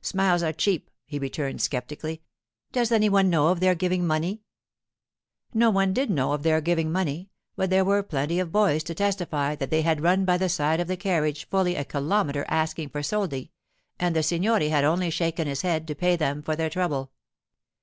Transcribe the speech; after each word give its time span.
'Smiles 0.00 0.42
are 0.42 0.50
cheap,' 0.54 0.90
he 1.04 1.18
returned 1.18 1.60
sceptically. 1.60 2.22
'Does 2.72 2.90
any 2.90 3.10
one 3.10 3.28
know 3.28 3.48
of 3.48 3.60
their 3.60 3.74
giving 3.74 4.06
money?' 4.06 4.40
No 5.52 5.68
one 5.68 5.92
did 5.92 6.08
know 6.08 6.32
of 6.32 6.42
their 6.42 6.62
giving 6.62 6.90
money, 6.90 7.28
but 7.54 7.68
there 7.68 7.84
were 7.84 8.02
plenty 8.02 8.38
of 8.40 8.50
boys 8.50 8.82
to 8.84 8.94
testify 8.94 9.54
that 9.56 9.68
they 9.68 9.82
had 9.82 10.00
run 10.00 10.24
by 10.24 10.38
the 10.38 10.48
side 10.48 10.80
of 10.80 10.88
the 10.88 10.96
carriage 10.96 11.46
fully 11.50 11.74
a 11.76 11.84
kilometre 11.84 12.46
asking 12.48 12.88
for 12.88 13.02
soldi, 13.02 13.50
and 14.00 14.16
the 14.16 14.22
signore 14.22 14.70
had 14.70 14.84
only 14.84 15.10
shaken 15.10 15.46
his 15.46 15.60
head 15.60 15.86
to 15.86 15.94
pay 15.94 16.16
them 16.16 16.42
for 16.42 16.56
their 16.56 16.70
trouble. 16.70 17.10